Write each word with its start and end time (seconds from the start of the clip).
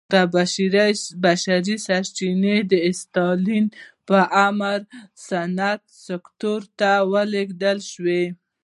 دا 0.13 0.21
بشري 1.25 1.73
سرچینې 1.85 2.57
د 2.71 2.73
ستالین 3.01 3.65
په 4.07 4.17
امر 4.47 4.79
صنعت 5.27 5.81
سکتور 6.07 6.61
ته 6.79 6.91
ولېږدول 7.11 7.79
شوې 7.91 8.23